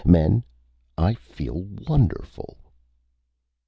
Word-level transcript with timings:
Men, 0.03 0.43
I 0.97 1.13
feel 1.13 1.61
wonderful." 1.87 2.57